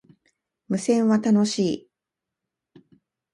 [0.67, 1.89] 無線は、楽しい